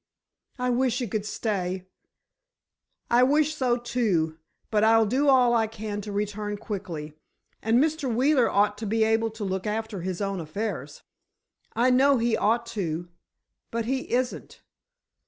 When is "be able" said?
8.87-9.29